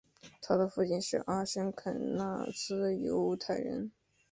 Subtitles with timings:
[0.41, 3.91] 他的父亲是阿什肯纳兹犹太人。